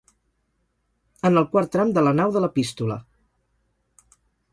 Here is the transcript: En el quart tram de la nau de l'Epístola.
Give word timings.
En 1.29 1.37
el 1.41 1.45
quart 1.51 1.71
tram 1.75 1.91
de 1.97 2.03
la 2.05 2.13
nau 2.21 2.33
de 2.37 2.43
l'Epístola. 2.45 2.97